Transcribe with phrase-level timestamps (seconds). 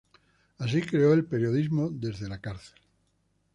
[0.57, 2.79] Así creo el "periodismo desde la cárcel".